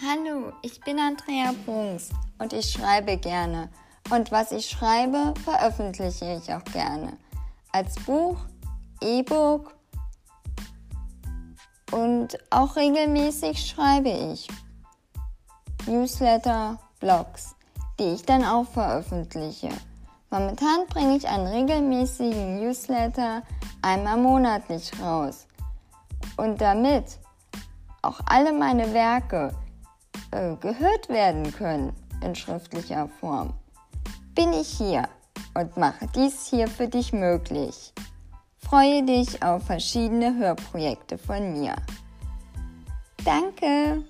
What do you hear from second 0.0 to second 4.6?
Hallo, ich bin Andrea Brunks und ich schreibe gerne. Und was